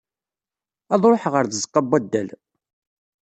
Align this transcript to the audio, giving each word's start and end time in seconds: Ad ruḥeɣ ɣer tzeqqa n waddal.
Ad 0.93 1.03
ruḥeɣ 1.11 1.33
ɣer 1.35 1.45
tzeqqa 1.47 1.81
n 1.83 1.87
waddal. 1.89 2.29